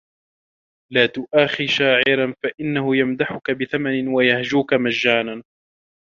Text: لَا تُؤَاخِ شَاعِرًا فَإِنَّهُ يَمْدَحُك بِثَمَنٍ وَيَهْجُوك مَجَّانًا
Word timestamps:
لَا 0.93 1.05
تُؤَاخِ 1.05 1.57
شَاعِرًا 1.61 2.33
فَإِنَّهُ 2.43 2.95
يَمْدَحُك 2.95 3.51
بِثَمَنٍ 3.51 4.07
وَيَهْجُوك 4.07 4.73
مَجَّانًا 4.73 5.43